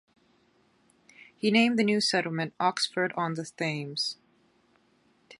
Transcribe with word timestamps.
He 1.37 1.51
named 1.51 1.77
the 1.77 1.83
new 1.83 2.01
settlement 2.01 2.55
Oxford-on-the-Thames. 2.59 4.17